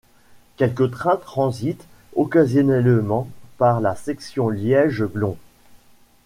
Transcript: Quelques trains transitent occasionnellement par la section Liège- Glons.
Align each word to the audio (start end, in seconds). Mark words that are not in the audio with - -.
Quelques 0.57 0.89
trains 0.89 1.17
transitent 1.17 1.85
occasionnellement 2.15 3.27
par 3.59 3.79
la 3.81 3.95
section 3.95 4.49
Liège- 4.49 5.03
Glons. 5.13 5.37